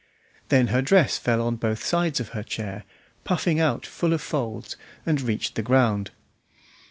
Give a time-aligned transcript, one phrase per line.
[0.49, 2.85] Then her dress fell on both sides of her chair,
[3.23, 6.09] puffing out full of folds, and reached the ground.